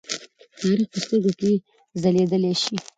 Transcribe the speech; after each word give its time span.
تاریخ 0.59 0.87
په 0.91 0.97
سترګو 1.03 1.31
کې 1.39 1.51
ځليدلی 2.01 2.53
شي. 2.61 2.75